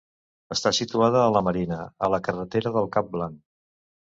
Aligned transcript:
Està 0.53 0.71
situada 0.77 1.19
a 1.25 1.33
la 1.35 1.43
Marina, 1.49 1.77
a 2.09 2.09
la 2.15 2.21
carretera 2.29 2.73
del 2.79 2.91
Cap 2.97 3.15
Blanc. 3.15 3.39